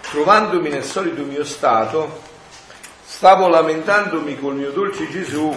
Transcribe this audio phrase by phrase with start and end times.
[0.00, 2.22] trovandomi nel solito mio stato,
[3.04, 5.48] stavo lamentandomi col mio dolce Gesù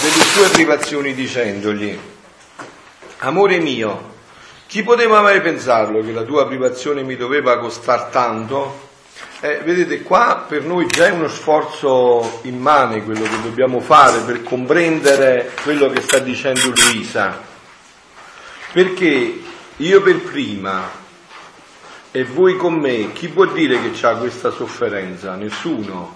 [0.00, 1.98] delle sue privazioni dicendogli,
[3.18, 4.16] amore mio,
[4.66, 8.86] chi poteva mai pensarlo che la tua privazione mi doveva costare tanto?
[9.40, 14.42] Eh, vedete, qua per noi già è uno sforzo immane quello che dobbiamo fare per
[14.42, 17.40] comprendere quello che sta dicendo Luisa.
[18.72, 19.40] Perché
[19.76, 21.06] io per prima
[22.10, 25.34] e voi con me, chi può dire che ha questa sofferenza?
[25.34, 26.14] Nessuno.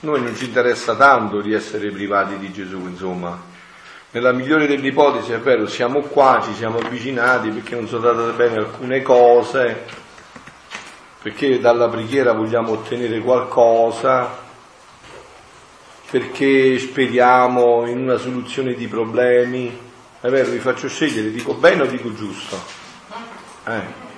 [0.00, 3.38] Noi non ci interessa tanto di essere privati di Gesù, insomma.
[4.12, 8.32] Nella migliore delle ipotesi è vero, siamo qua, ci siamo avvicinati perché non sono andate
[8.32, 9.84] bene alcune cose,
[11.22, 14.38] perché dalla preghiera vogliamo ottenere qualcosa,
[16.10, 19.78] perché speriamo in una soluzione di problemi.
[20.18, 22.58] È vero, vi faccio scegliere, dico bene o dico giusto?
[23.66, 24.09] Eh.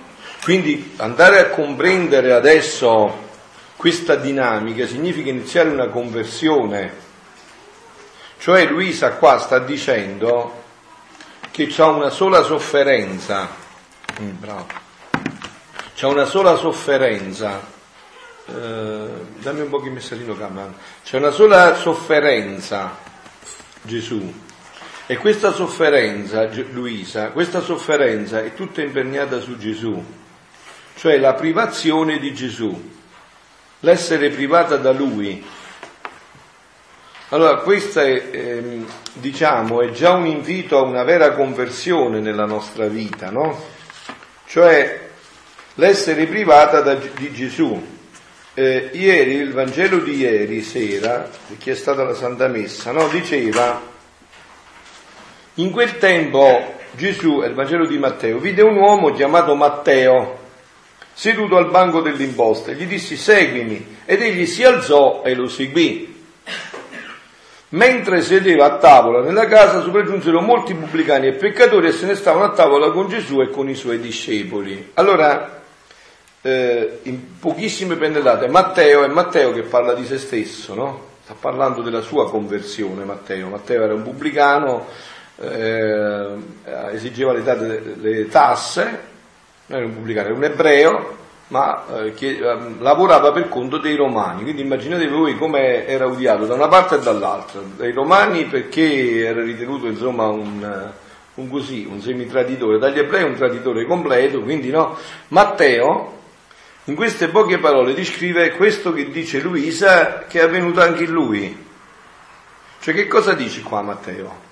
[0.42, 3.30] Quindi andare a comprendere adesso
[3.76, 6.92] questa dinamica significa iniziare una conversione.
[8.38, 10.62] Cioè Luisa qua sta dicendo
[11.52, 13.48] che c'è una sola sofferenza.
[14.20, 14.42] Mm.
[15.94, 17.64] C'è una sola sofferenza.
[18.46, 20.74] Eh, dammi un po' che messaggino Caman.
[21.04, 22.96] C'è una sola sofferenza,
[23.82, 24.40] Gesù.
[25.06, 30.20] E questa sofferenza, Luisa, questa sofferenza è tutta imperniata su Gesù
[30.94, 32.90] cioè la privazione di Gesù,
[33.80, 35.44] l'essere privata da Lui.
[37.28, 42.86] Allora, questo è, ehm, diciamo, è già un invito a una vera conversione nella nostra
[42.86, 43.58] vita, no?
[44.46, 45.08] Cioè
[45.74, 48.00] l'essere privata da, di Gesù.
[48.54, 53.08] Eh, ieri, il Vangelo di ieri sera, chi è stata la Santa Messa, no?
[53.08, 53.80] diceva,
[55.54, 60.41] in quel tempo Gesù, il Vangelo di Matteo, vide un uomo chiamato Matteo,
[61.12, 66.10] seduto al banco dell'imposta, gli dissi seguimi ed egli si alzò e lo seguì.
[67.70, 72.44] Mentre sedeva a tavola nella casa sopraggiunsero molti pubblicani e peccatori e se ne stavano
[72.44, 74.90] a tavola con Gesù e con i suoi discepoli.
[74.94, 75.62] Allora,
[76.42, 81.10] eh, in pochissime pennellate, Matteo è Matteo che parla di se stesso, no?
[81.24, 83.48] Sta parlando della sua conversione Matteo.
[83.48, 84.86] Matteo era un pubblicano,
[85.40, 86.26] eh,
[86.92, 89.11] esigeva le, le tasse,
[89.72, 91.16] non era un pubblicano, era un ebreo,
[91.48, 94.42] ma eh, che eh, lavorava per conto dei romani.
[94.42, 99.42] Quindi immaginate voi come era odiato da una parte e dall'altra, dai romani perché era
[99.42, 100.92] ritenuto insomma un, eh,
[101.34, 104.96] un così, un semitraditore, dagli ebrei un traditore completo, quindi no.
[105.28, 106.20] Matteo,
[106.84, 111.70] in queste poche parole, descrive questo che dice Luisa, che è avvenuto anche in lui.
[112.80, 114.50] Cioè che cosa dice qua Matteo?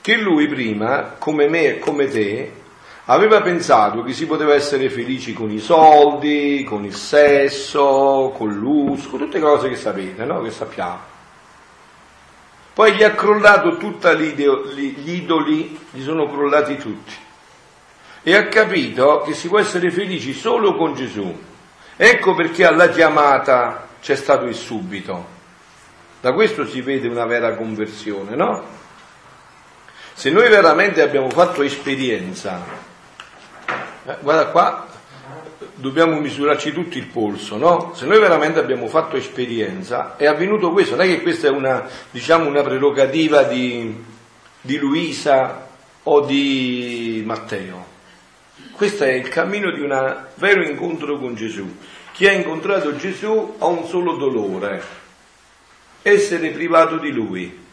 [0.00, 2.52] Che lui prima, come me e come te,
[3.10, 9.08] aveva pensato che si poteva essere felici con i soldi, con il sesso, con l'uso,
[9.08, 10.42] con tutte cose che sapete, no?
[10.42, 11.16] che sappiamo.
[12.74, 17.14] Poi gli ha crollato tutti gli idoli, gli sono crollati tutti.
[18.22, 21.34] E ha capito che si può essere felici solo con Gesù.
[21.96, 25.36] Ecco perché alla chiamata c'è stato il subito.
[26.20, 28.62] Da questo si vede una vera conversione, no?
[30.12, 32.87] Se noi veramente abbiamo fatto esperienza
[34.08, 34.86] eh, guarda qua,
[35.74, 37.92] dobbiamo misurarci tutti il polso, no?
[37.94, 41.86] Se noi veramente abbiamo fatto esperienza, è avvenuto questo, non è che questa è una,
[42.10, 44.02] diciamo, una prerogativa di,
[44.62, 45.68] di Luisa
[46.04, 47.96] o di Matteo.
[48.72, 51.76] Questo è il cammino di un vero incontro con Gesù.
[52.12, 54.82] Chi ha incontrato Gesù ha un solo dolore,
[56.00, 57.66] essere privato di Lui.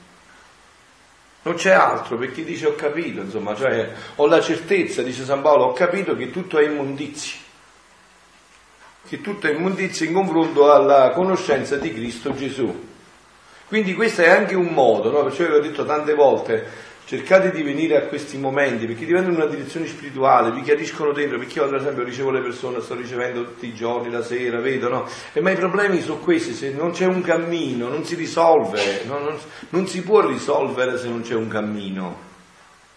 [1.45, 5.65] Non c'è altro perché dice ho capito, insomma, cioè ho la certezza, dice San Paolo,
[5.65, 7.37] ho capito che tutto è immondizia,
[9.07, 12.87] che tutto è immondizia in confronto alla conoscenza di Cristo Gesù.
[13.67, 15.21] Quindi questo è anche un modo, no?
[15.21, 16.67] perciò vi ho detto tante volte,
[17.05, 21.59] cercate di venire a questi momenti perché diventano una direzione spirituale, vi chiariscono dentro, perché
[21.59, 25.07] io ad esempio ricevo le persone, sto ricevendo tutti i giorni, la sera, vedo, no?
[25.31, 29.19] E ma i problemi sono questi, se non c'è un cammino non si risolve, no?
[29.19, 29.37] non,
[29.69, 32.19] non si può risolvere se non c'è un cammino,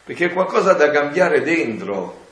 [0.04, 2.26] perché è qualcosa da cambiare dentro,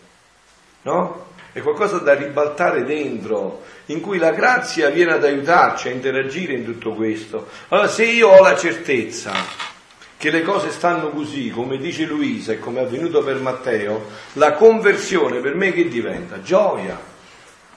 [0.82, 1.25] no?
[1.52, 6.67] È qualcosa da ribaltare dentro, in cui la grazia viene ad aiutarci a interagire in
[6.67, 7.49] tutto questo.
[7.69, 9.32] Allora se io ho la certezza
[10.18, 14.54] che le cose stanno così, come dice Luisa e come è avvenuto per Matteo, la
[14.54, 16.40] conversione per me che diventa?
[16.40, 16.98] Gioia.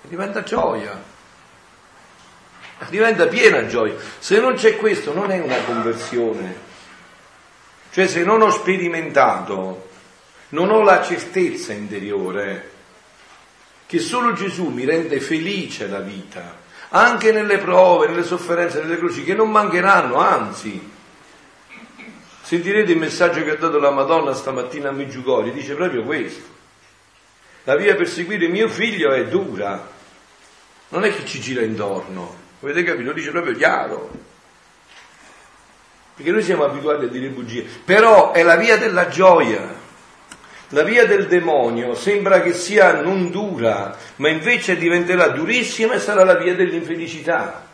[0.02, 1.02] Diventa gioia.
[2.88, 3.96] Diventa piena gioia.
[4.20, 6.68] Se non c'è questo non è una conversione.
[7.92, 9.90] Cioè se non ho sperimentato,
[10.50, 12.78] non ho la certezza interiore
[13.86, 16.58] che solo Gesù mi rende felice la vita,
[16.90, 20.98] anche nelle prove, nelle sofferenze, nelle croci, che non mancheranno, anzi.
[22.50, 26.42] Sentirete il messaggio che ha dato la Madonna stamattina a Meggiugori, dice proprio questo.
[27.66, 29.88] La via per seguire mio figlio è dura,
[30.88, 33.10] non è che ci gira intorno, avete capito?
[33.10, 34.10] Lo dice proprio chiaro.
[36.16, 39.72] Perché noi siamo abituati a dire bugie, però è la via della gioia.
[40.70, 46.24] La via del demonio sembra che sia non dura, ma invece diventerà durissima e sarà
[46.24, 47.69] la via dell'infelicità.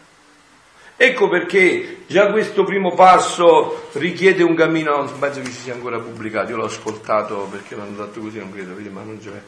[0.98, 6.00] Ecco perché già questo primo passo richiede un cammino, non penso che ci sia ancora
[6.00, 9.42] pubblicato, io l'ho ascoltato perché l'hanno fatto così, non credo, ma non c'è.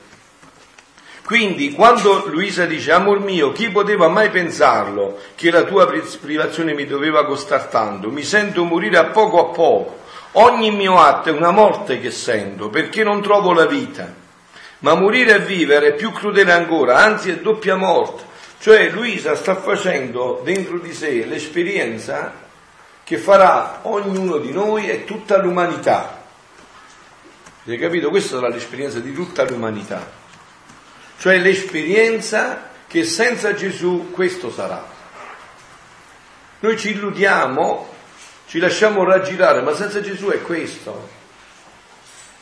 [1.24, 6.86] Quindi quando Luisa dice, amor mio, chi poteva mai pensarlo che la tua privazione mi
[6.86, 8.10] doveva costare tanto?
[8.10, 10.00] Mi sento morire a poco a poco.
[10.34, 14.14] Ogni mio atto è una morte che sento, perché non trovo la vita.
[14.80, 18.24] Ma morire e vivere è più crudele ancora, anzi è doppia morte.
[18.60, 22.46] Cioè Luisa sta facendo dentro di sé l'esperienza
[23.04, 26.24] che farà ognuno di noi e tutta l'umanità.
[27.64, 28.10] Avete capito?
[28.10, 30.26] Questa sarà l'esperienza di tutta l'umanità
[31.20, 34.96] cioè l'esperienza che senza Gesù questo sarà.
[36.60, 37.94] Noi ci illudiamo,
[38.48, 41.16] ci lasciamo raggirare, ma senza Gesù è questo.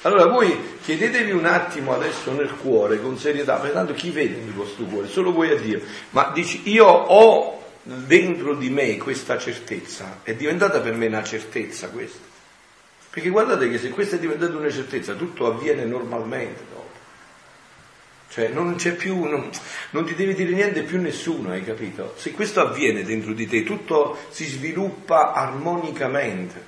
[0.06, 4.54] Allora voi chiedetevi un attimo adesso nel cuore, con serietà, perché tanto chi vede nel
[4.54, 5.07] vostro cuore?
[5.07, 5.81] Solo voi a Dio.
[6.12, 11.90] Ma dici, io ho dentro di me questa certezza, è diventata per me una certezza
[11.90, 12.19] questa.
[13.10, 16.84] Perché guardate che se questa è diventata una certezza, tutto avviene normalmente dopo.
[18.30, 19.50] Cioè non c'è più, non,
[19.90, 22.13] non, ti devi dire niente più nessuno, hai capito?
[22.18, 26.63] Se questo avviene dentro di te, tutto si sviluppa armonicamente.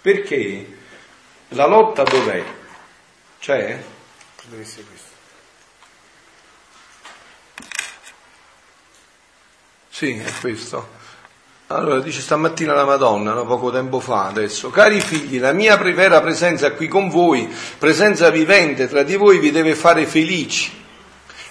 [0.00, 0.66] Perché
[1.50, 2.58] la lotta dov'è?
[3.40, 3.82] C'è?
[4.48, 5.08] Deve essere questo.
[9.88, 10.98] Sì, è questo.
[11.68, 16.20] Allora dice stamattina la Madonna, no, poco tempo fa adesso, cari figli, la mia vera
[16.20, 17.48] presenza qui con voi,
[17.78, 20.78] presenza vivente tra di voi, vi deve fare felici.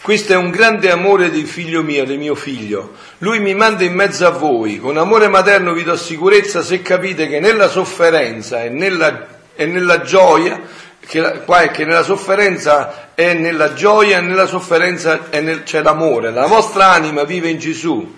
[0.01, 2.95] Questo è un grande amore del figlio mio, del mio figlio.
[3.19, 4.79] Lui mi manda in mezzo a voi.
[4.79, 10.01] Con amore materno vi do sicurezza se capite che nella sofferenza e nella, e nella
[10.01, 10.61] gioia,
[11.09, 16.29] che, è che nella sofferenza è nella gioia nella sofferenza nel, c'è l'amore.
[16.29, 18.17] La vostra anima vive in Gesù.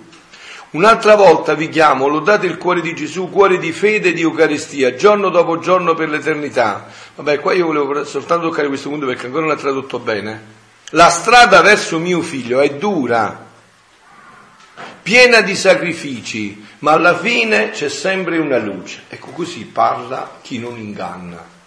[0.71, 4.95] Un'altra volta vi chiamo, lodate il cuore di Gesù, cuore di fede e di Eucaristia,
[4.95, 6.87] giorno dopo giorno per l'eternità.
[7.15, 10.43] Vabbè, qua io volevo soltanto toccare questo punto perché ancora non è tradotto bene.
[10.89, 13.45] La strada verso mio figlio è dura,
[15.01, 19.03] piena di sacrifici, ma alla fine c'è sempre una luce.
[19.07, 21.59] Ecco così parla chi non inganna.